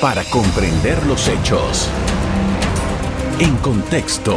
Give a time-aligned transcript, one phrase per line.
[0.00, 1.88] para comprender los hechos.
[3.40, 4.36] En contexto.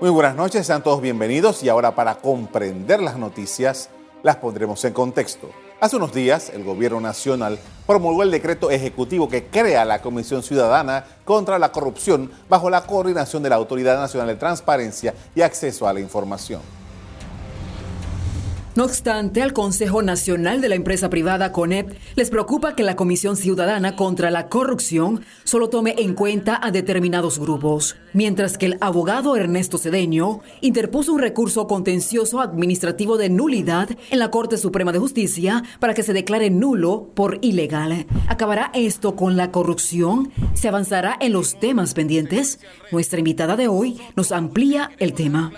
[0.00, 3.90] Muy buenas noches, sean todos bienvenidos y ahora para comprender las noticias
[4.24, 5.48] las pondremos en contexto.
[5.80, 11.04] Hace unos días, el Gobierno Nacional promulgó el decreto ejecutivo que crea la Comisión Ciudadana
[11.24, 15.92] contra la Corrupción bajo la coordinación de la Autoridad Nacional de Transparencia y Acceso a
[15.92, 16.60] la Información.
[18.76, 23.38] No obstante, al Consejo Nacional de la Empresa Privada CONEP les preocupa que la Comisión
[23.38, 29.34] Ciudadana contra la Corrupción solo tome en cuenta a determinados grupos, mientras que el abogado
[29.34, 35.62] Ernesto Cedeño interpuso un recurso contencioso administrativo de nulidad en la Corte Suprema de Justicia
[35.80, 38.06] para que se declare nulo por ilegal.
[38.28, 40.30] ¿Acabará esto con la corrupción?
[40.52, 42.60] ¿Se avanzará en los temas pendientes?
[42.92, 45.50] Nuestra invitada de hoy nos amplía el tema.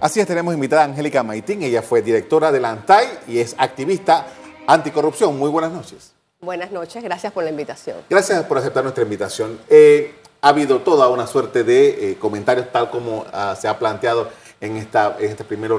[0.00, 1.62] Así es, tenemos invitada a Angélica Maitín.
[1.62, 4.26] Ella fue directora de la ANTAI y es activista
[4.66, 5.38] anticorrupción.
[5.38, 6.12] Muy buenas noches.
[6.40, 7.98] Buenas noches, gracias por la invitación.
[8.08, 9.60] Gracias por aceptar nuestra invitación.
[9.68, 14.30] Eh, ha habido toda una suerte de eh, comentarios, tal como ah, se ha planteado
[14.58, 15.72] en, esta, en este primer,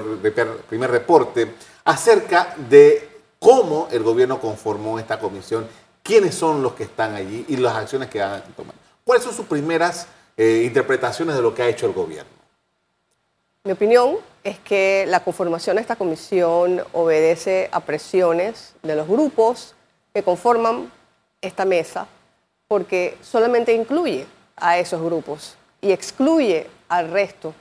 [0.69, 5.66] primer reporte, acerca de cómo el gobierno conformó esta comisión,
[6.03, 8.75] quiénes son los que están allí y las acciones que van a tomar.
[9.03, 10.06] ¿Cuáles son sus primeras
[10.38, 12.41] eh, interpretaciones de lo que ha hecho el gobierno?
[13.63, 19.75] Mi opinión es que la conformación de esta comisión obedece a presiones de los grupos
[20.15, 20.91] que conforman
[21.41, 22.07] esta mesa,
[22.67, 27.53] porque solamente incluye a esos grupos y excluye al resto.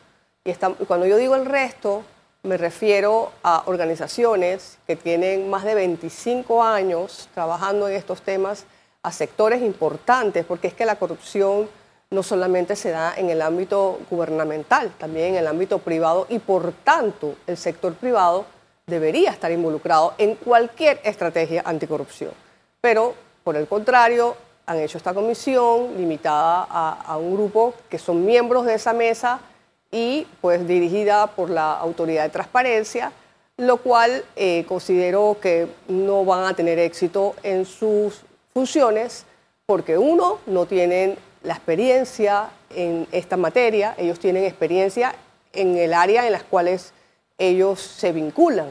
[0.43, 0.55] Y
[0.87, 2.03] cuando yo digo el resto,
[2.45, 8.65] me refiero a organizaciones que tienen más de 25 años trabajando en estos temas,
[9.03, 11.69] a sectores importantes, porque es que la corrupción
[12.11, 16.73] no solamente se da en el ámbito gubernamental, también en el ámbito privado y por
[16.73, 18.47] tanto el sector privado
[18.87, 22.33] debería estar involucrado en cualquier estrategia anticorrupción.
[22.81, 24.37] Pero, por el contrario,
[24.67, 29.41] han hecho esta comisión limitada a, un grupo que son miembros de esa mesa
[29.93, 33.13] y pues dirigida por la Autoridad de Transparencia,
[33.57, 39.27] lo cual eh, considero que no van a tener éxito en sus funciones
[39.67, 45.15] porque uno, no tienen la experiencia en esta materia, ellos tienen experiencia
[45.53, 46.93] en el área en las cuales
[47.39, 48.69] ellos se vinculan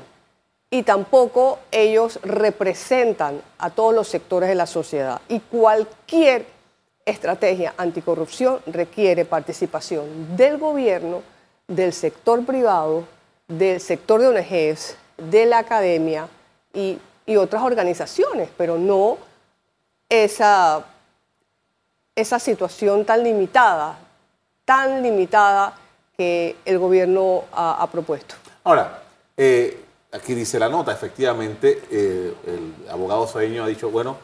[0.69, 5.19] y tampoco ellos representan a todos los sectores de la sociedad.
[5.27, 6.45] Y cualquier
[7.05, 11.23] estrategia anticorrupción requiere participación del gobierno,
[11.67, 13.05] del sector privado,
[13.47, 16.27] del sector de ONGs, de la academia
[16.71, 19.17] y, y otras organizaciones, pero no
[20.07, 20.85] esa
[22.19, 23.97] esa situación tan limitada,
[24.65, 25.73] tan limitada
[26.17, 28.35] que el gobierno ha, propuesto.
[28.63, 29.03] Ahora,
[29.37, 34.17] eh, aquí dice la nota, efectivamente, eh, el abogado sueño ha dicho, bueno,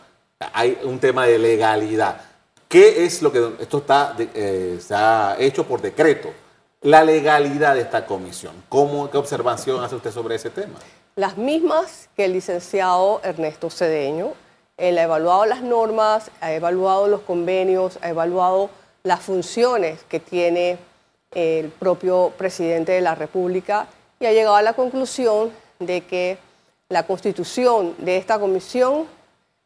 [0.54, 2.22] hay un tema de legalidad.
[2.68, 6.34] ¿Qué es lo que esto está, eh, se ha hecho por decreto?
[6.82, 8.54] La legalidad de esta comisión.
[8.68, 10.78] ¿Cómo, ¿Qué observación hace usted sobre ese tema?
[11.16, 14.34] Las mismas que el licenciado Ernesto Cedeño
[14.78, 18.70] él ha evaluado las normas, ha evaluado los convenios, ha evaluado
[19.04, 20.78] las funciones que tiene
[21.32, 23.88] el propio presidente de la República
[24.20, 26.38] y ha llegado a la conclusión de que
[26.90, 29.06] la constitución de esta comisión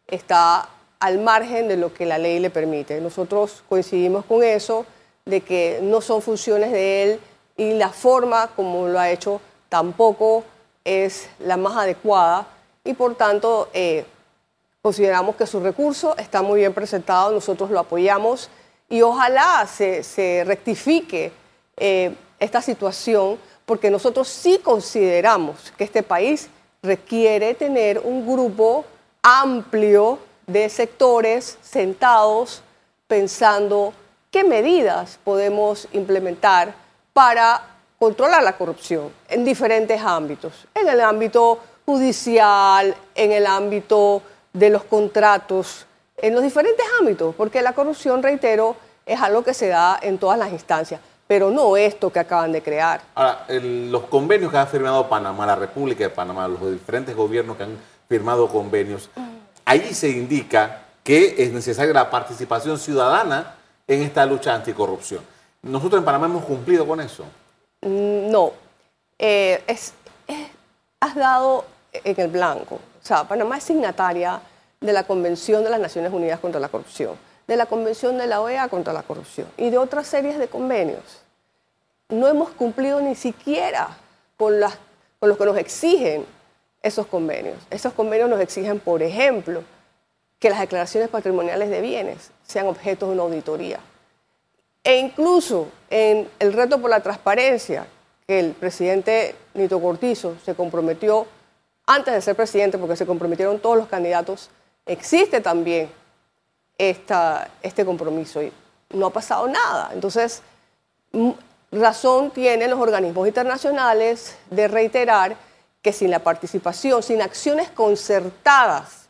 [0.07, 2.99] está al margen de lo que la ley le permite.
[3.01, 4.85] Nosotros coincidimos con eso,
[5.25, 7.19] de que no son funciones de él
[7.55, 10.43] y la forma como lo ha hecho tampoco
[10.83, 12.47] es la más adecuada
[12.83, 14.05] y por tanto eh,
[14.81, 18.49] Consideramos que su recurso está muy bien presentado, nosotros lo apoyamos
[18.87, 21.33] y ojalá se, rectifique
[21.75, 26.49] eh, esta situación porque nosotros sí consideramos que este país
[26.81, 28.85] requiere tener un grupo
[29.21, 30.17] amplio
[30.47, 32.63] de sectores sentados
[33.05, 33.93] pensando
[34.31, 36.73] qué medidas podemos implementar
[37.11, 37.61] para
[37.99, 44.21] controlar la corrupción en diferentes ámbitos, en el ámbito judicial, en el ámbito
[44.53, 45.85] de los contratos
[46.17, 48.75] en los diferentes ámbitos, porque la corrupción, reitero,
[49.05, 52.61] es algo que se da en todas las instancias, pero no esto que acaban de
[52.61, 53.01] crear.
[53.15, 57.63] Ahora, los convenios que ha firmado Panamá, la República de Panamá, los diferentes gobiernos que
[57.63, 59.09] han firmado convenios,
[59.65, 63.55] ahí se indica que es necesaria la participación ciudadana
[63.87, 65.21] en esta lucha anticorrupción.
[65.61, 67.23] ¿Nosotros en Panamá hemos cumplido con eso?
[67.81, 68.51] Mm, no.
[69.17, 69.63] Eh,
[70.99, 72.79] has dado en el blanco.
[73.09, 74.39] Sea, Panamá es signataria
[74.79, 77.17] de la Convención de las Naciones Unidas contra la Corrupción,
[77.47, 81.23] de la Convención de la OEA contra la Corrupción y de otras series de convenios.
[82.09, 83.97] No hemos cumplido ni siquiera
[84.37, 84.77] con, las,
[85.19, 86.23] con lo que nos exigen
[86.83, 87.57] esos convenios.
[87.71, 89.63] Esos convenios nos exigen, por ejemplo,
[90.37, 93.79] que las declaraciones patrimoniales de bienes sean objeto de una auditoría.
[94.83, 97.87] E incluso en el reto por la transparencia,
[98.27, 101.25] que el presidente Nito Cortizo se comprometió
[101.89, 104.51] antes de ser presidente, porque se comprometieron todos los candidatos,
[104.85, 105.89] existe también
[106.77, 108.53] este compromiso y
[108.91, 109.89] no ha pasado nada.
[109.91, 110.43] Entonces,
[111.71, 115.35] razón tienen los organismos internacionales de reiterar
[115.81, 119.07] que sin la participación, sin acciones concertadas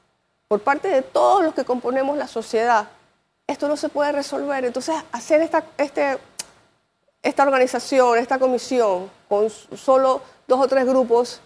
[0.48, 2.88] por parte de todos los que componemos la sociedad,
[3.46, 4.64] esto no se puede resolver.
[4.64, 6.18] Entonces, hacer esta, este,
[7.22, 11.42] esta organización, esta comisión, con solo dos o tres grupos,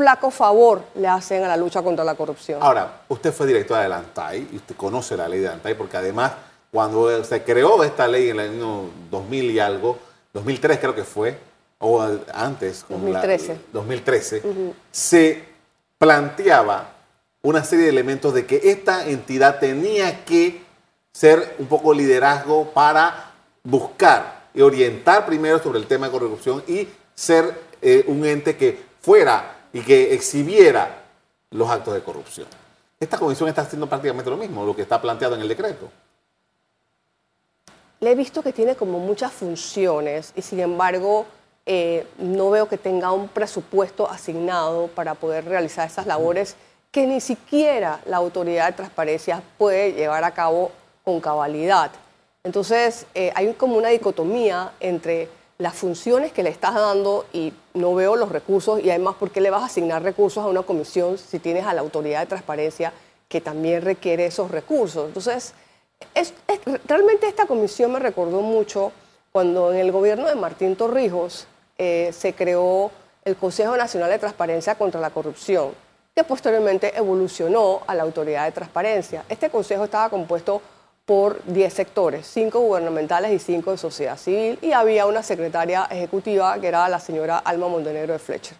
[0.00, 2.58] flaco favor le hacen a la lucha contra la corrupción.
[2.62, 6.32] Ahora, usted fue directora de ANTAI y usted conoce la ley de ANTAI porque además
[6.72, 9.98] cuando se creó esta ley en el año 2000 y algo,
[10.32, 11.38] 2003 creo que fue,
[11.80, 12.00] o
[12.32, 14.42] antes, 2013, 2013
[14.90, 15.44] se
[15.98, 16.92] planteaba
[17.42, 20.62] una serie de elementos de que esta entidad tenía que
[21.12, 23.32] ser un poco liderazgo para
[23.62, 28.82] buscar y orientar primero sobre el tema de corrupción y ser eh, un ente que
[29.02, 31.02] fuera y que exhibiera
[31.50, 32.46] los actos de corrupción.
[32.98, 35.88] Esta comisión está haciendo prácticamente lo mismo, lo que está planteado en el decreto.
[38.00, 41.26] Le he visto que tiene como muchas funciones y sin embargo
[41.66, 46.56] eh, no veo que tenga un presupuesto asignado para poder realizar esas labores
[46.90, 50.72] que ni siquiera la autoridad de transparencia puede llevar a cabo
[51.04, 51.92] con cabalidad.
[52.42, 55.28] Entonces, eh, hay como una dicotomía entre
[55.60, 59.42] las funciones que le estás dando y no veo los recursos y además, ¿por qué
[59.42, 62.94] le vas a asignar recursos a una comisión si tienes a la autoridad de transparencia
[63.28, 65.06] que también requiere esos recursos?
[65.06, 65.52] Entonces,
[66.86, 68.90] realmente esta comisión me recordó mucho
[69.32, 71.46] cuando en el gobierno de Martín Torrijos
[71.76, 72.90] eh, se creó
[73.26, 75.72] el Consejo Nacional de Transparencia contra la Corrupción,
[76.16, 79.26] que posteriormente evolucionó a la Autoridad de Transparencia.
[79.28, 80.62] Este consejo estaba compuesto
[81.04, 86.58] por 10 sectores, 5 gubernamentales y 5 de sociedad civil, y había una secretaria ejecutiva
[86.60, 88.56] que era la señora Alma Montenegro de Fletcher.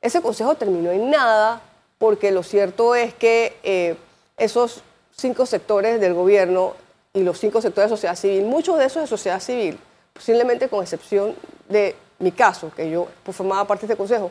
[0.00, 1.60] Ese consejo terminó en nada
[1.98, 3.96] porque lo cierto es que eh,
[4.36, 4.82] esos
[5.16, 6.74] cinco sectores del gobierno
[7.12, 9.78] y los cinco sectores de sociedad civil, muchos de esos de sociedad civil,
[10.12, 11.34] posiblemente con excepción
[11.68, 14.30] de mi caso, que yo formaba parte de este consejo,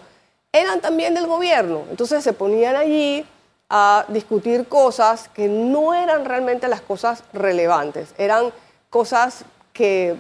[0.51, 1.83] eran también del gobierno.
[1.89, 3.25] Entonces se ponían allí
[3.69, 8.51] a discutir cosas que no eran realmente las cosas relevantes, eran
[8.89, 10.15] cosas que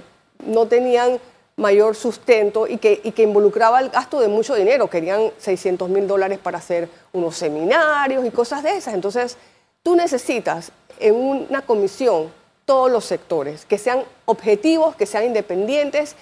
[0.45, 1.19] no tenían
[1.57, 4.89] mayor sustento y que, y que involucraba el gasto de mucho dinero.
[4.89, 8.93] Querían 600 mil dólares para hacer unos seminarios y cosas de esas.
[8.93, 9.37] Entonces,
[9.81, 12.31] tú necesitas en una comisión
[12.65, 16.15] todos los sectores, que sean objetivos, que sean independientes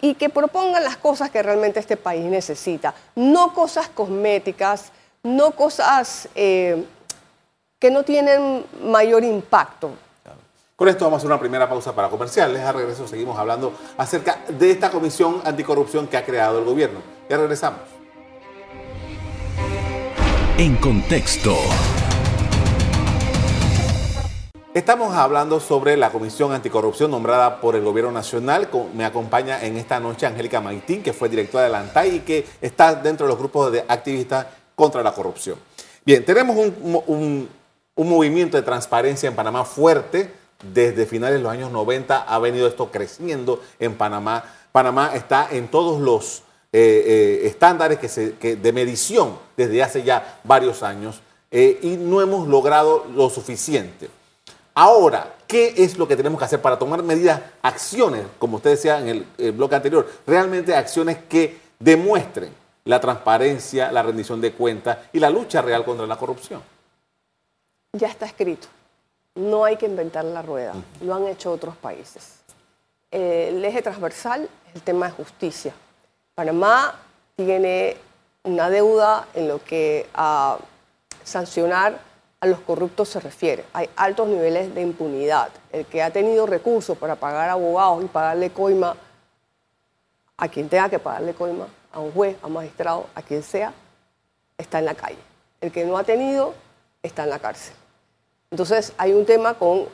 [0.00, 4.92] y que propongan las cosas que realmente este país necesita, no cosas cosméticas,
[5.24, 6.84] no cosas eh,
[7.80, 9.90] que no tienen mayor impacto.
[10.76, 12.60] Con esto vamos a hacer una primera pausa para comerciales.
[12.60, 17.00] A regreso seguimos hablando acerca de esta comisión anticorrupción que ha creado el gobierno.
[17.28, 17.80] Ya regresamos.
[20.58, 21.56] En contexto.
[24.74, 28.68] Estamos hablando sobre la Comisión Anticorrupción nombrada por el Gobierno Nacional.
[28.92, 32.44] Me acompaña en esta noche Angélica Maitín, que fue directora de la ANTAI y que
[32.60, 35.58] está dentro de los grupos de activistas contra la corrupción.
[36.04, 37.48] Bien, tenemos un,
[37.96, 40.30] movimiento de transparencia en Panamá fuerte.
[40.72, 44.44] Desde finales de los años 90 ha venido esto creciendo en Panamá.
[44.72, 50.82] Panamá está en todos los eh, eh, estándares que de medición desde hace ya varios
[50.82, 51.20] años
[51.50, 54.08] eh, y no hemos logrado lo suficiente.
[54.74, 58.98] Ahora, ¿qué es lo que tenemos que hacer para tomar medidas, acciones, como usted decía
[58.98, 62.50] en el, el bloque anterior, realmente acciones que demuestren
[62.84, 66.62] la transparencia, la rendición de cuentas y la lucha real contra la corrupción.
[67.92, 68.68] Ya está escrito.
[69.34, 70.74] No hay que inventar la rueda.
[71.00, 72.40] Lo han hecho otros países.
[73.10, 75.72] Eh, el eje transversal es el tema de justicia.
[76.34, 76.94] Panamá
[77.36, 77.96] tiene
[78.42, 80.58] una deuda en lo que a
[81.24, 81.98] sancionar
[82.40, 83.64] a los corruptos se refiere.
[83.72, 85.48] Hay altos niveles de impunidad.
[85.72, 88.94] El que ha tenido recursos para pagar abogados y pagarle coima
[90.36, 93.72] a quien tenga que pagarle coima, a un juez, a un magistrado, a quien sea,
[94.58, 95.18] está en la calle.
[95.60, 96.54] El que no ha tenido
[97.02, 97.74] está en la cárcel.
[98.50, 99.86] Entonces hay un tema con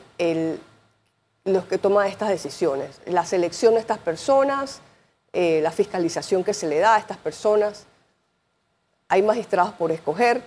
[1.45, 4.81] los que toman estas decisiones, la selección de estas personas,
[5.33, 7.85] eh, la fiscalización que se le da a estas personas.
[9.07, 10.41] Hay magistrados por escoger,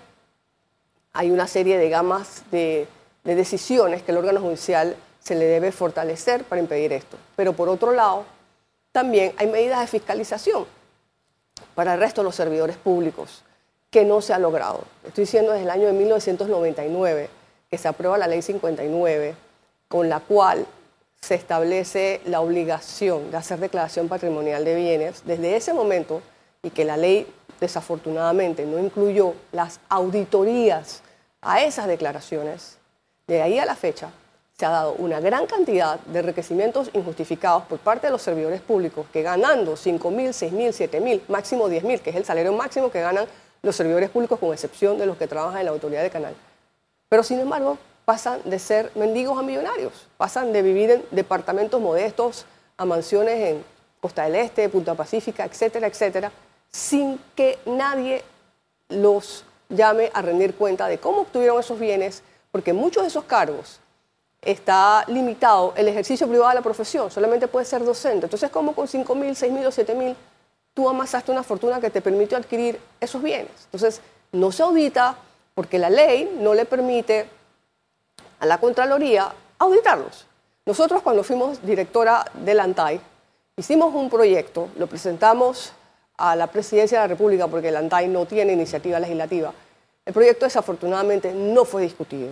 [1.13, 2.87] hay una serie de gamas de,
[3.25, 7.17] de decisiones que el órgano judicial se le debe fortalecer para impedir esto.
[7.37, 8.25] Pero por otro lado,
[8.93, 10.67] también hay medidas de fiscalización
[11.75, 13.43] para el resto de los servidores públicos
[13.91, 14.85] que no se ha logrado.
[15.05, 17.31] Estoy diciendo desde el año de 1999
[17.71, 19.35] que se aprueba la ley 59,
[19.89, 20.67] con la cual
[21.21, 25.23] se establece la obligación de hacer declaración patrimonial de bienes.
[25.25, 26.23] Desde ese momento,
[26.63, 27.27] y que la ley
[27.61, 31.03] desafortunadamente no incluyó las auditorías
[31.41, 32.79] a esas declaraciones,
[33.27, 34.11] de ahí a la fecha
[34.57, 39.07] se ha dado una gran cantidad de enriquecimientos injustificados por parte de los servidores públicos
[39.13, 42.53] que ganando 5 mil, 6 mil, 7 mil, máximo 10 mil, que es el salario
[42.53, 43.27] máximo que ganan
[43.63, 46.35] los servidores públicos con excepción de los que trabajan en la autoridad de canal.
[47.09, 52.47] Pero sin embargo, pasan de ser mendigos a millonarios, pasan de vivir en departamentos modestos
[52.77, 53.65] a mansiones en
[54.01, 56.31] Costa del Este, Punta Pacífica, etcétera, etcétera,
[56.71, 58.23] sin que nadie
[58.89, 63.81] los llame a rendir cuenta de cómo obtuvieron esos bienes, porque muchos de esos cargos
[64.45, 68.27] está limitado el ejercicio privado de la profesión, solamente puede ser docente.
[68.27, 70.17] Entonces, ¿cómo con 5 mil, 6 mil o 7 mil
[70.73, 73.53] tú amasaste una fortuna que te permitió adquirir esos bienes?
[73.67, 74.01] Entonces,
[74.33, 75.17] no se audita
[75.55, 77.29] porque la ley no le permite
[78.41, 80.27] a la Contraloría auditarlos.
[80.67, 83.01] Nosotros cuando fuimos directora del ANTAI,
[83.57, 85.73] hicimos un proyecto, lo presentamos
[86.17, 89.53] a la Presidencia de la República porque el ANTAI no tiene iniciativa legislativa.
[90.05, 92.31] El proyecto desafortunadamente no fue discutido,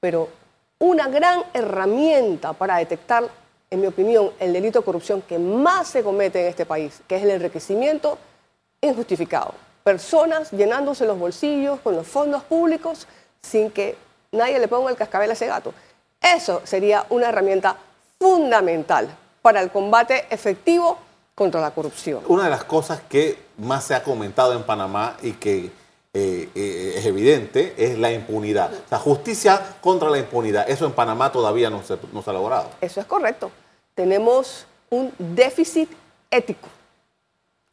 [0.00, 0.28] pero
[0.82, 3.28] una gran herramienta para detectar,
[3.70, 7.14] en mi opinión, el delito de corrupción que más se comete en este país, que
[7.14, 8.18] es el enriquecimiento
[8.80, 9.54] injustificado.
[9.84, 13.06] Personas llenándose los bolsillos con los fondos públicos
[13.40, 13.96] sin que
[14.32, 15.72] nadie le ponga el cascabel a ese gato.
[16.20, 17.76] Eso sería una herramienta
[18.18, 19.08] fundamental
[19.40, 20.98] para el combate efectivo
[21.36, 22.24] contra la corrupción.
[22.26, 25.70] Una de las cosas que más se ha comentado en Panamá y que
[26.14, 28.70] eh, eh, es evidente es la impunidad.
[28.90, 30.68] La justicia contra la impunidad.
[30.68, 32.68] Eso en Panamá todavía no se, ha logrado.
[32.82, 33.50] Eso es correcto.
[33.94, 35.90] Tenemos un déficit
[36.30, 36.68] ético.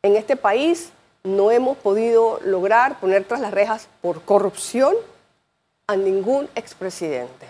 [0.01, 0.91] En este país
[1.23, 4.95] no hemos podido lograr poner tras las rejas por corrupción
[5.87, 7.45] a ningún expresidente.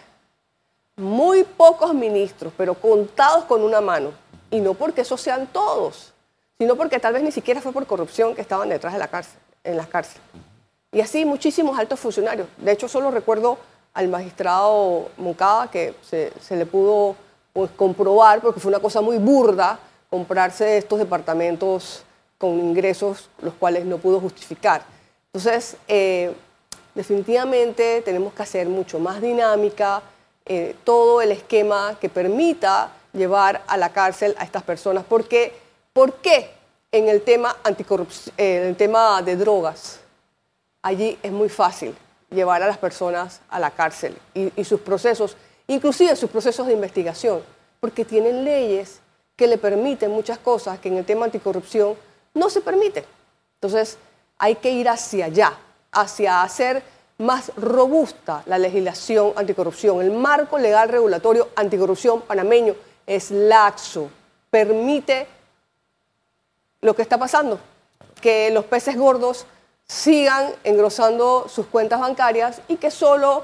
[0.95, 4.11] Muy pocos ministros, pero contados con una mano.
[4.49, 6.13] Y no porque esos sean todos,
[6.57, 9.39] sino porque tal vez ni siquiera fue por corrupción que estaban detrás de la cárcel,
[9.63, 10.23] en las cárceles.
[10.91, 12.47] Y así muchísimos altos funcionarios.
[12.57, 13.57] De hecho, solo recuerdo
[13.93, 17.15] al magistrado Moncada que se, le pudo
[17.53, 19.79] pues, comprobar, porque fue una cosa muy burda,
[20.09, 22.03] comprarse estos departamentos
[22.37, 24.81] con ingresos los cuales no pudo justificar.
[25.33, 26.33] Entonces, eh,
[26.95, 30.01] definitivamente tenemos que hacer mucho más dinámica
[30.45, 35.03] eh, todo el esquema que permita llevar a la cárcel a estas personas.
[35.07, 35.53] Porque,
[35.93, 36.51] ¿Por qué
[36.91, 39.99] en el tema, anticorrupción, en el tema de drogas?
[40.81, 41.95] Allí es muy fácil
[42.29, 45.35] llevar a las personas a la cárcel y, sus procesos,
[45.67, 47.41] inclusive sus procesos de investigación,
[47.79, 48.99] porque tienen leyes
[49.35, 51.95] que le permiten muchas cosas que en el tema anticorrupción
[52.33, 53.03] no se permiten.
[53.55, 53.97] Entonces,
[54.37, 55.57] hay que ir hacia allá,
[55.91, 56.83] hacia hacer
[57.17, 60.01] más robusta la legislación anticorrupción.
[60.01, 64.09] El marco legal regulatorio anticorrupción panameño es laxo,
[64.49, 65.27] permite
[66.81, 67.59] lo que está pasando,
[68.21, 69.45] que los peces gordos
[69.89, 73.43] sigan engrosando sus cuentas bancarias y que solo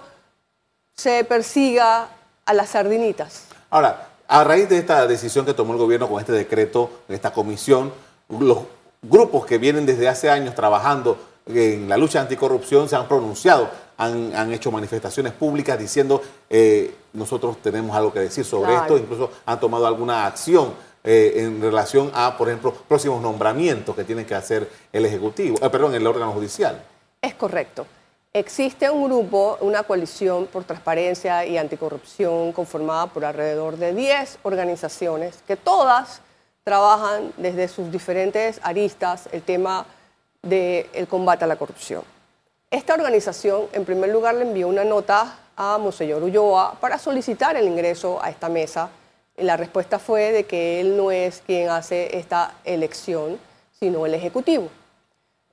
[0.93, 2.07] se persiga
[2.45, 3.47] a las sardinitas.
[3.71, 7.91] Ahora, a raíz de esta decisión que tomó el gobierno con este decreto, esta comisión,
[8.29, 8.59] los
[9.01, 14.53] grupos que vienen desde hace años trabajando en la lucha anticorrupción se han pronunciado, han,
[14.53, 19.87] hecho manifestaciones públicas diciendo eh, nosotros tenemos algo que decir sobre esto, incluso han tomado
[19.87, 20.73] alguna acción
[21.05, 25.69] eh, en relación a, por ejemplo, próximos nombramientos que tiene que hacer el Ejecutivo, eh,
[25.69, 26.83] perdón, el órgano judicial.
[27.21, 27.85] Es correcto.
[28.33, 35.41] Existe un grupo, una coalición por transparencia y anticorrupción conformada por alrededor de 10 organizaciones
[35.47, 36.21] que todas
[36.63, 39.85] trabajan desde sus diferentes aristas el tema
[40.41, 42.03] del combate a la corrupción.
[42.69, 47.67] Esta organización, en primer lugar, le envió una nota a Monseñor Ulloa para solicitar el
[47.67, 48.89] ingreso a esta mesa.
[49.37, 53.37] La respuesta fue de que él no es quien hace esta elección,
[53.79, 54.69] sino el Ejecutivo.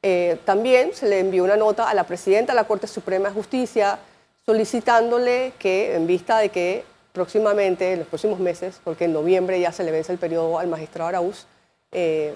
[0.03, 3.35] Eh, también se le envió una nota a la presidenta de la Corte Suprema de
[3.35, 3.99] Justicia
[4.45, 9.71] solicitándole que, en vista de que próximamente, en los próximos meses, porque en noviembre ya
[9.71, 11.47] se le vence el periodo al magistrado Araúz,
[11.93, 12.35] eh,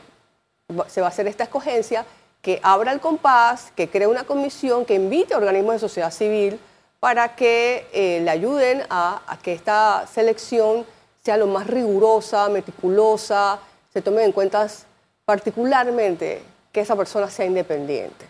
[0.89, 2.05] se va a hacer esta escogencia,
[2.43, 6.61] que abra el compás, que cree una comisión, que invite a organismos de sociedad civil
[7.01, 10.87] para que eh, le ayuden a, que esta selección
[11.27, 13.59] sea lo más rigurosa, meticulosa,
[13.93, 14.69] se tome en cuenta
[15.25, 16.41] particularmente
[16.71, 18.29] que esa persona sea independiente.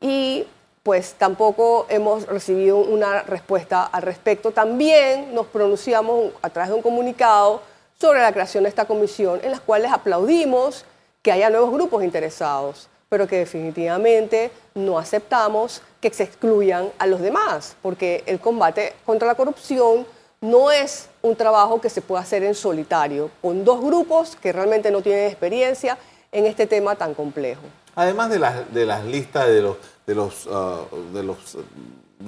[0.00, 0.46] Y
[0.82, 4.52] pues tampoco hemos recibido una respuesta al respecto.
[4.52, 7.60] También nos pronunciamos a través de un comunicado
[8.00, 10.86] sobre la creación de esta comisión, en las cuales aplaudimos
[11.20, 17.20] que haya nuevos grupos interesados pero que definitivamente no aceptamos que se excluyan a los
[17.20, 20.04] demás, porque el combate contra la corrupción
[20.44, 24.90] no es un trabajo que se pueda hacer en solitario, con dos grupos que realmente
[24.90, 25.96] no tienen experiencia
[26.30, 27.62] en este tema tan complejo.
[27.94, 30.82] Además de las, de las listas de los, de los, ah,
[31.14, 31.56] de los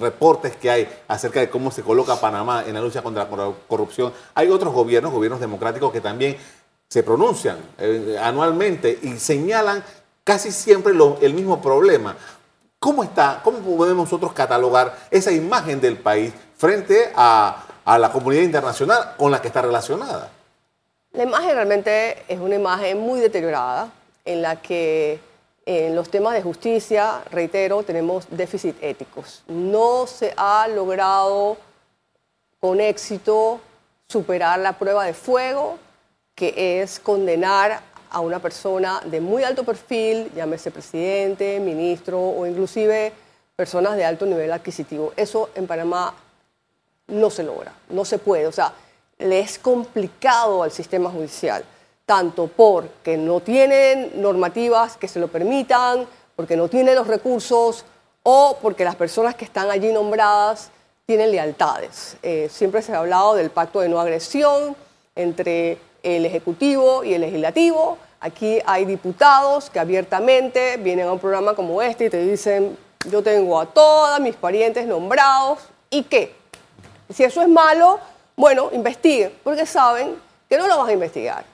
[0.00, 4.14] reportes que hay acerca de cómo se coloca Panamá en la lucha contra la corrupción,
[4.34, 6.38] hay otros gobiernos, gobiernos democráticos, que también
[6.88, 9.84] se pronuncian eh, anualmente y señalan
[10.24, 12.16] casi siempre el mismo problema.
[12.78, 18.42] ¿Cómo está, cómo podemos nosotros catalogar esa imagen del país frente a, a la comunidad
[18.42, 20.28] internacional con la que está relacionada?
[21.12, 23.90] La imagen realmente es una imagen muy deteriorada
[24.24, 25.20] en la que
[25.64, 29.42] en los temas de justicia, reitero, tenemos déficit éticos.
[29.46, 31.56] No se ha logrado
[32.60, 33.60] con éxito
[34.08, 35.78] superar la prueba de fuego,
[36.34, 43.12] que es condenar a una persona de muy alto perfil, llámese presidente, ministro o inclusive
[43.54, 45.12] personas de alto nivel adquisitivo.
[45.16, 46.14] Eso en Panamá
[47.08, 48.46] no se logra, no se puede.
[48.46, 48.72] O sea,
[49.18, 51.64] le es complicado al sistema judicial
[52.06, 57.84] tanto porque no tienen normativas que se lo permitan, porque no tienen los recursos
[58.22, 60.70] o porque las personas que están allí nombradas
[61.04, 62.16] tienen lealtades.
[62.22, 64.76] Eh, siempre se ha hablado del pacto de no agresión
[65.16, 67.98] entre el Ejecutivo y el Legislativo.
[68.20, 72.76] Aquí hay diputados que abiertamente vienen a un programa como este y te dicen,
[73.10, 75.58] yo tengo a todos mis parientes nombrados,
[75.90, 76.35] ¿y qué?
[77.12, 78.00] Si eso es malo,
[78.36, 80.16] bueno, investiguen, porque saben
[80.48, 81.44] que no lo vas a investigar.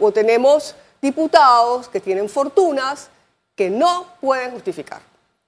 [0.00, 3.10] O, tenemos diputados que tienen fortunas
[3.54, 5.00] que no pueden justificar,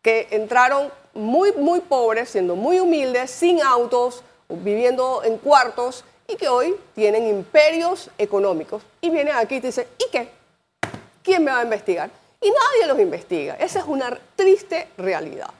[0.02, 6.48] que entraron muy, muy pobres, siendo muy humildes, sin autos, viviendo en cuartos y que
[6.48, 8.82] hoy tienen imperios económicos.
[9.00, 10.28] Y vienen aquí y te dicen, ¿y qué?
[11.22, 12.10] ¿Quién me va a investigar?
[12.40, 13.54] Y nadie los investiga.
[13.54, 15.50] Esa es una triste realidad.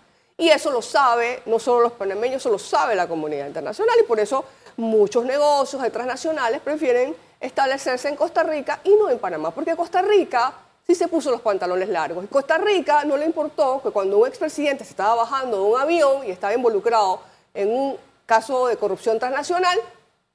[0.40, 4.04] Y eso lo sabe no solo los panameños, eso lo sabe la comunidad internacional y
[4.04, 4.42] por eso
[4.78, 10.00] muchos negocios de transnacionales prefieren establecerse en Costa Rica y no en Panamá, porque Costa
[10.00, 10.54] Rica
[10.86, 12.24] sí se puso los pantalones largos.
[12.24, 15.78] Y Costa Rica no le importó que cuando un expresidente se estaba bajando de un
[15.78, 17.20] avión y estaba involucrado
[17.52, 19.78] en un caso de corrupción transnacional,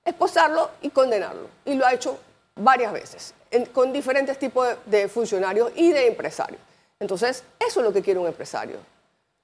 [0.04, 1.48] esposarlo y condenarlo.
[1.66, 2.20] Y lo ha hecho
[2.54, 3.34] varias veces,
[3.74, 6.62] con diferentes tipos de funcionarios y de empresarios.
[7.00, 8.78] Entonces, eso es lo que quiere un empresario.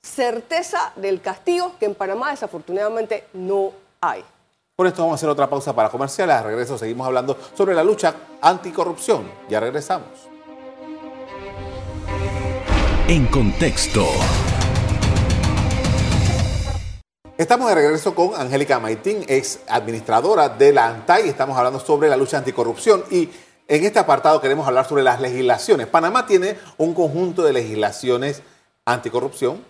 [0.04, 4.24] Certeza del castigo que en Panamá desafortunadamente no hay.
[4.76, 6.38] Por esto vamos a hacer otra pausa para comerciales.
[6.38, 9.30] A regreso seguimos hablando sobre la lucha anticorrupción.
[9.48, 10.10] Ya regresamos.
[13.08, 14.04] En contexto.
[17.38, 21.30] Estamos de regreso con Angélica Maitín, ex administradora de la ANTAI.
[21.30, 23.30] Estamos hablando sobre la lucha anticorrupción y
[23.68, 25.86] en este apartado queremos hablar sobre las legislaciones.
[25.86, 28.42] Panamá tiene un conjunto de legislaciones
[28.94, 29.64] anticorrupción,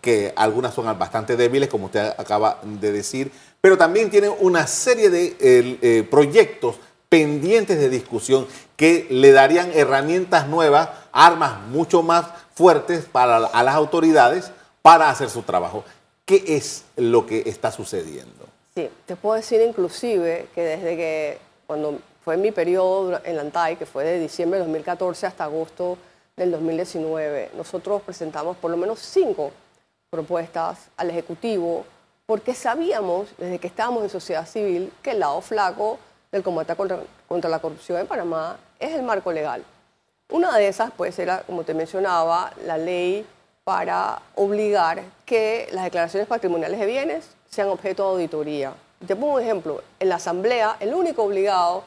[0.00, 5.10] que algunas son bastante débiles, como usted acaba de decir, pero también tiene una serie
[5.10, 6.76] de eh, proyectos
[7.08, 13.74] pendientes de discusión que le darían herramientas nuevas, armas mucho más fuertes para a las
[13.74, 15.84] autoridades para hacer su trabajo.
[16.24, 18.46] ¿Qué es lo que está sucediendo?
[18.74, 23.76] Sí, te puedo decir inclusive que desde que cuando fue mi periodo en la ANTAI,
[23.76, 25.96] que fue de diciembre de 2014 hasta agosto
[26.38, 29.50] del 2019, nosotros presentamos por lo menos cinco
[30.10, 31.84] propuestas al Ejecutivo
[32.26, 35.98] porque sabíamos desde que estábamos en sociedad civil que el lado flaco
[36.30, 39.64] del combate contra, la corrupción en Panamá es el marco legal.
[40.30, 43.26] Una de esas, pues, era, como te mencionaba, la ley
[43.64, 48.74] para obligar que las declaraciones patrimoniales de bienes sean objeto de auditoría.
[49.06, 49.82] Te pongo un ejemplo.
[49.98, 51.84] En la Asamblea, el único obligado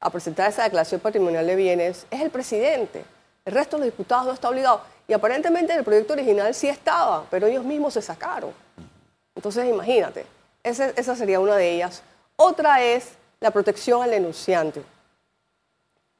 [0.00, 3.04] a presentar esa declaración patrimonial de bienes es el presidente.
[3.44, 4.80] El resto de los diputados no está obligado.
[5.06, 8.52] Y aparentemente en el proyecto original sí estaba, pero ellos mismos se sacaron.
[9.34, 10.24] Entonces, imagínate,
[10.62, 12.02] esa, sería una de ellas.
[12.36, 14.82] Otra es la protección al denunciante.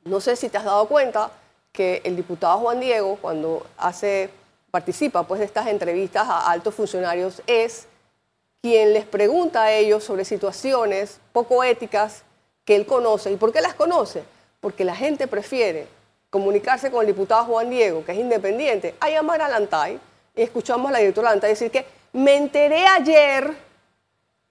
[0.04, 1.30] No sé si te has dado cuenta
[1.72, 4.28] que el diputado Juan Diego, cuando hace,
[4.70, 7.86] participa pues, de estas entrevistas a altos funcionarios, es
[8.60, 12.22] quien les pregunta a ellos sobre situaciones poco éticas
[12.66, 13.32] que él conoce.
[13.32, 14.24] ¿Y por qué las conoce?
[14.60, 15.88] Porque la gente prefiere
[16.34, 20.00] comunicarse con el diputado Juan Diego, que es independiente, a llamar a Lantay
[20.34, 23.54] y escuchamos a la directora Lantay decir que me enteré ayer,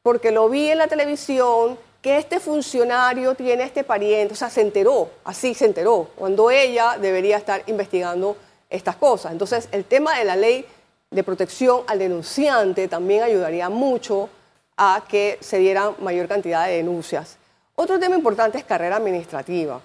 [0.02, 4.62] porque lo vi en la televisión, que este funcionario tiene este pariente, o sea, se
[4.62, 8.38] enteró, así se enteró, cuando ella debería estar investigando
[8.70, 9.34] estas cosas.
[9.34, 10.66] Entonces, el tema de la ley
[11.12, 14.30] de protección al denunciante también ayudaría mucho
[14.78, 17.36] a que se dieran mayor cantidad de denuncias.
[17.76, 19.82] Otro tema importante es carrera administrativa.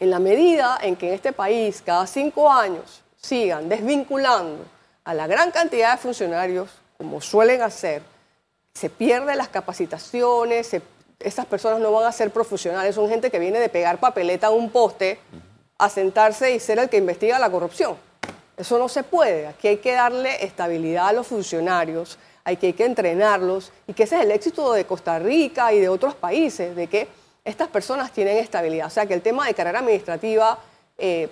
[0.00, 4.64] En la medida en que en este país cada cinco años sigan desvinculando
[5.04, 8.02] a la gran cantidad de funcionarios, como suelen hacer,
[8.72, 10.82] se pierden las capacitaciones, se
[11.24, 14.50] estas personas no van a ser profesionales, son gente que viene de pegar papeleta a
[14.50, 15.18] un poste,
[15.78, 17.96] a sentarse y ser el que investiga la corrupción.
[18.56, 19.46] Eso no se puede.
[19.46, 24.04] Aquí hay que darle estabilidad a los funcionarios, hay que, hay que entrenarlos y que
[24.04, 27.08] ese es el éxito de Costa Rica y de otros países, de que
[27.44, 28.86] estas personas tienen estabilidad.
[28.86, 30.58] O sea que el tema de carrera administrativa
[30.98, 31.28] eh,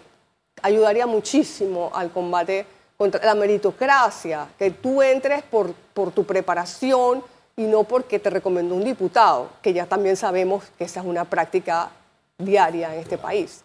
[0.63, 7.25] ayudaría muchísimo al combate contra la meritocracia, que tú entres por, por tu preparación,
[7.57, 11.25] y no porque te recomendó un diputado, que ya también sabemos que esa es una
[11.25, 11.91] práctica
[12.39, 13.63] diaria en este país.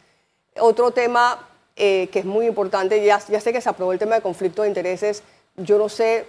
[0.60, 4.21] Otro tema eh, que es muy importante, ya, sé que se aprobó el tema de
[4.21, 5.23] conflicto de intereses,
[5.55, 6.25] yo no sé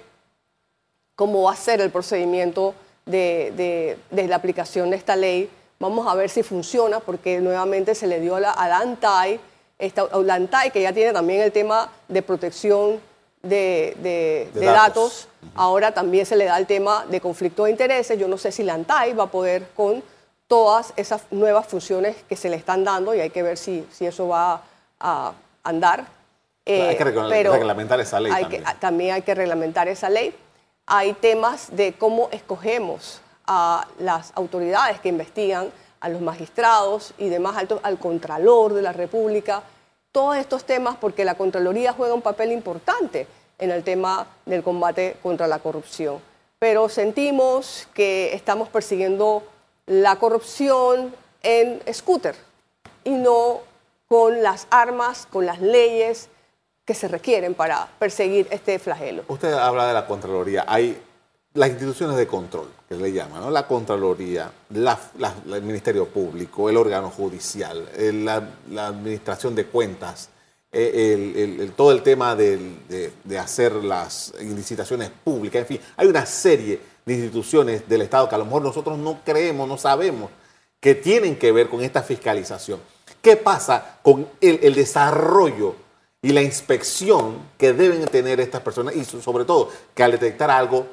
[1.17, 2.75] cómo va a ser el procedimiento
[3.07, 5.51] de, la aplicación de esta ley.
[5.81, 9.39] Vamos a ver si funciona, porque nuevamente se le dio a la, a ANTAI,
[9.79, 13.01] esta, la ANTAI, que ya tiene también el tema de protección
[13.43, 15.29] de, datos.
[15.55, 18.19] Ahora también se le da el tema de conflicto de intereses.
[18.19, 20.03] Yo no sé si la ANTAI va a poder con
[20.49, 24.07] todas esas nuevas funciones que se le están dando y hay que ver si, si
[24.07, 24.63] eso va
[24.99, 26.01] a andar.
[26.67, 28.33] hay que eh, reglamentar esa ley.
[28.33, 28.65] también.
[28.81, 30.35] también hay que reglamentar esa ley.
[30.87, 37.57] Hay temas de cómo escogemos a las autoridades que investigan, a los magistrados y demás
[37.57, 39.65] altos, al Contralor de la República
[40.13, 43.27] todos estos temas porque la Contraloría juega un papel importante
[43.59, 46.21] en el tema del combate contra la corrupción.
[46.59, 49.43] Pero sentimos que estamos persiguiendo
[49.87, 52.35] la corrupción en scooter
[53.05, 53.61] y no
[54.09, 56.29] con las armas, con las leyes
[56.85, 59.23] que se requieren para perseguir este flagelo.
[59.29, 60.65] Usted habla de la Contraloría.
[60.67, 61.01] Hay
[61.53, 63.51] las instituciones de control, que le llaman, ¿no?
[63.51, 67.87] la Contraloría, el Ministerio Público, el órgano judicial,
[68.25, 70.31] la, Administración de Cuentas,
[70.73, 77.15] eh, todo el tema de, hacer las licitaciones públicas, en fin, hay una serie de
[77.15, 80.31] instituciones del Estado que a lo mejor nosotros no creemos, no sabemos,
[80.81, 82.81] que tienen que ver con esta fiscalización.
[83.21, 85.75] ¿Qué pasa con el desarrollo
[86.23, 90.87] y la inspección que deben tener estas personas y sobre todo que al detectar algo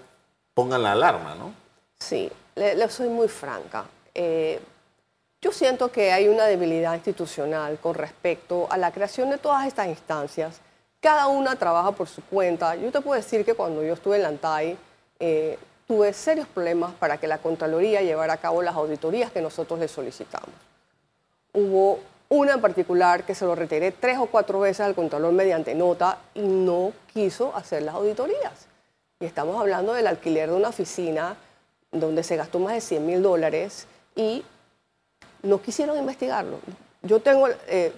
[0.53, 1.64] pongan la alarma, ¿no?
[1.99, 3.86] Sí, le, soy muy franca.
[4.13, 4.60] Eh,
[5.41, 9.88] yo siento que hay una debilidad institucional con respecto a la creación de todas estas
[9.88, 10.60] instancias.
[10.99, 12.75] Cada una trabaja por su cuenta.
[12.75, 14.77] Yo te puedo decir que cuando yo estuve en la ANTAI,
[15.19, 19.79] eh, tuve serios problemas para que la Contraloría llevara a cabo las auditorías que nosotros
[19.79, 20.49] le solicitamos.
[21.53, 25.75] Hubo una en particular que se lo retiré tres o cuatro veces al Contralor mediante
[25.75, 28.67] nota y no quiso hacer las auditorías.
[29.19, 31.38] Y estamos hablando del alquiler de una oficina
[31.99, 34.43] donde se gastó más de 100 mil dólares y
[35.43, 36.60] no quisieron investigarlo.
[37.01, 37.93] Yo tengo eh,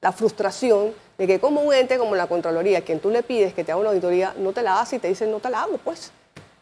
[0.00, 3.64] la frustración de que como un ente como la Contraloría, quien tú le pides que
[3.64, 5.78] te haga una auditoría, no te la hace y te dicen no te la hago,
[5.78, 6.12] pues.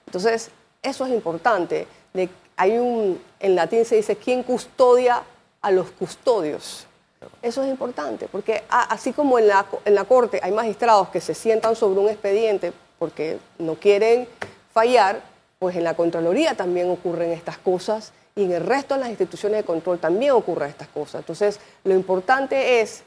[0.06, 0.50] Entonces,
[0.82, 1.86] eso es importante.
[2.56, 5.22] Hay un, en latín se dice, ¿quién custodia
[5.60, 6.86] a los custodios?
[7.40, 11.34] Eso es importante, porque así como en la, en la Corte hay magistrados que se
[11.34, 14.28] sientan sobre un expediente porque no quieren
[14.72, 15.22] fallar,
[15.62, 19.58] pues en la Contraloría también ocurren estas cosas y en el resto de las instituciones
[19.58, 21.20] de control también ocurren estas cosas.
[21.20, 23.04] Entonces, lo importante es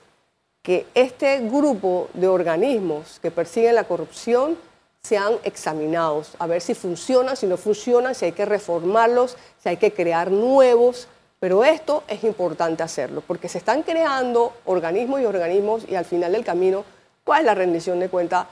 [0.61, 4.57] que este grupo de organismos que persiguen la corrupción
[5.03, 9.75] sean examinados, a ver si funcionan, si no funcionan, si hay que reformarlos, si hay
[9.75, 11.09] que crear nuevos.
[11.41, 16.31] Pero esto es importante hacerlo, porque se están creando organismos y organismos y al final
[16.31, 16.85] del camino,
[17.25, 18.47] ¿cuál es la rendición de cuenta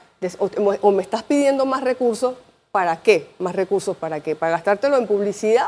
[0.82, 2.36] o, me estás pidiendo más recursos,
[2.74, 3.30] ¿para qué?
[3.38, 4.36] ¿Más recursos para qué?
[4.36, 5.68] ¿Para gastártelo en publicidad?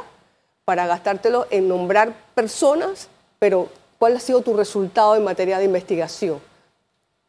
[0.66, 3.10] ¿Para gastártelo en nombrar personas?
[3.38, 6.40] Pero, ¿cuál ha sido tu resultado en materia de investigación?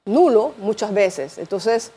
[0.07, 1.37] Nulo muchas veces.
[1.37, 1.93] Entonces,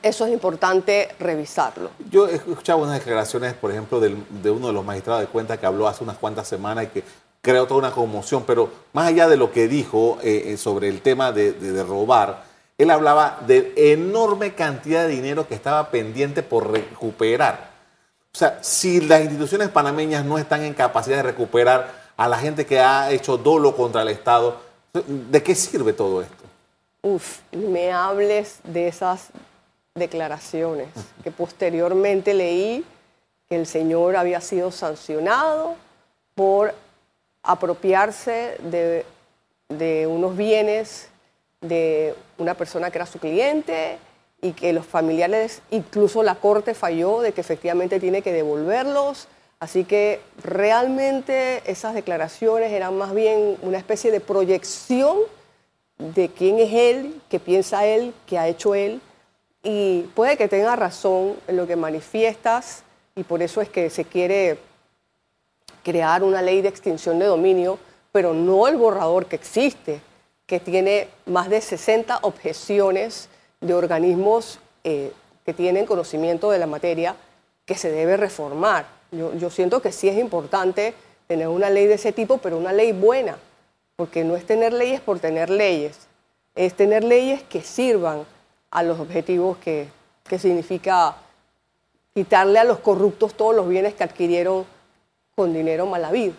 [0.00, 1.90] eso es importante revisarlo.
[2.08, 5.66] Yo he escuchado unas declaraciones, por ejemplo, de uno de los magistrados de cuenta que
[5.66, 7.04] habló hace unas cuantas semanas y que
[7.40, 11.00] creó toda una conmoción, pero más allá de lo que dijo eh, eh, sobre el
[11.00, 12.45] tema de robar,
[12.78, 17.70] él hablaba de enorme cantidad de dinero que estaba pendiente por recuperar.
[18.34, 22.66] O sea, si las instituciones panameñas no están en capacidad de recuperar a la gente
[22.66, 24.60] que ha hecho dolo contra el Estado,
[24.92, 26.44] ¿de qué sirve todo esto?
[27.00, 29.28] Uf, me hables de esas
[29.94, 30.88] declaraciones
[31.24, 32.84] que posteriormente leí
[33.48, 35.76] que el señor había sido sancionado
[36.34, 36.74] por
[37.42, 39.06] apropiarse de,
[39.68, 41.08] de unos bienes
[41.60, 43.98] de una persona que era su cliente
[44.42, 49.28] y que los familiares, incluso la corte falló de que efectivamente tiene que devolverlos.
[49.58, 55.16] Así que realmente esas declaraciones eran más bien una especie de proyección
[55.98, 59.00] de quién es él, qué piensa él, qué ha hecho él.
[59.62, 62.82] Y puede que tenga razón en lo que manifiestas
[63.14, 64.58] y por eso es que se quiere
[65.82, 67.78] crear una ley de extinción de dominio,
[68.12, 70.00] pero no el borrador que existe,
[70.46, 73.28] que tiene más de 60 objeciones
[73.60, 75.12] de organismos eh,
[75.44, 77.16] que tienen conocimiento de la materia
[77.64, 78.86] que se debe reformar.
[79.10, 80.94] Yo, yo siento que sí es importante
[81.26, 83.36] tener una ley de ese tipo, pero una ley buena,
[83.96, 86.06] porque no es tener leyes por tener leyes,
[86.54, 88.24] es tener leyes que sirvan
[88.70, 89.88] a los objetivos que,
[90.28, 91.16] que significa
[92.14, 94.64] quitarle a los corruptos todos los bienes que adquirieron
[95.34, 96.34] con dinero mal habido.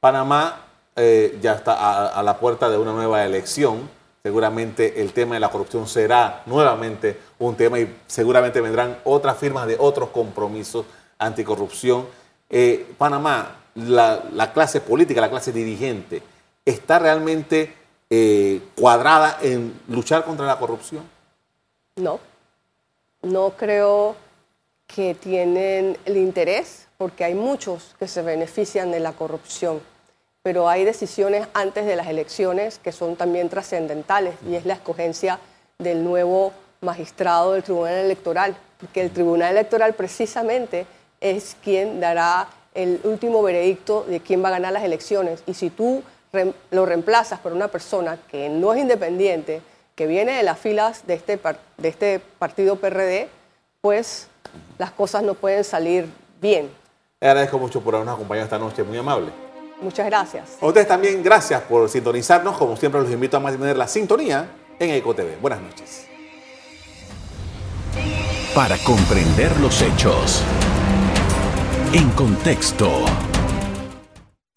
[0.00, 0.67] Panamá
[0.98, 3.88] eh, ya está a, la puerta de una nueva elección.
[4.22, 9.66] Seguramente el tema de la corrupción será nuevamente un tema y seguramente vendrán otras firmas
[9.66, 10.84] de otros compromisos
[11.18, 12.06] anticorrupción.
[12.50, 16.22] Eh, Panamá, la, la, clase política, la clase dirigente,
[16.64, 17.74] ¿está realmente
[18.10, 21.04] eh, cuadrada en luchar contra la corrupción?
[21.96, 22.20] No,
[23.22, 24.16] no creo
[24.86, 29.80] que tienen el interés porque hay muchos que se benefician de la corrupción,
[30.48, 35.38] pero hay decisiones antes de las elecciones que son también trascendentales y es la escogencia
[35.78, 40.86] del nuevo magistrado del Tribunal Electoral, porque el Tribunal Electoral precisamente
[41.20, 45.42] es quien dará el último veredicto de quién va a ganar las elecciones.
[45.46, 46.02] Y si tú
[46.70, 49.60] lo reemplazas por una persona que no es independiente,
[49.94, 51.38] que viene de las filas de este,
[51.76, 53.28] de este partido PRD,
[53.82, 54.28] pues
[54.78, 56.06] las cosas no pueden salir
[56.40, 56.70] bien.
[57.20, 59.30] Le agradezco mucho por habernos acompañado esta noche, muy amable.
[59.80, 60.58] Muchas gracias.
[60.60, 62.56] A ustedes también gracias por sintonizarnos.
[62.56, 65.40] Como siempre, los invito a mantener la sintonía en EcoTV.
[65.40, 66.06] Buenas noches.
[68.54, 70.42] Para comprender los hechos.
[71.92, 73.04] En contexto.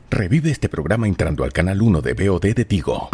[0.10, 3.10] Revive este programa entrando al canal 1 de BOD de Tigo.